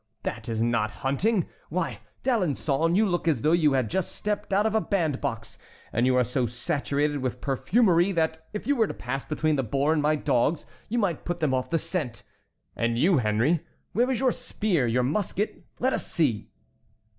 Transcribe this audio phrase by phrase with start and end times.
[0.23, 1.47] That is not hunting.
[1.69, 5.59] Why, D'Alençon, you look as though you had just stepped out of a band box,
[5.93, 9.63] and you are so saturated with perfumery that if you were to pass between the
[9.63, 12.23] boar and my dogs, you might put them off the scent.
[12.75, 15.67] And you, Henry, where is your spear, your musket?
[15.77, 16.49] Let us see!"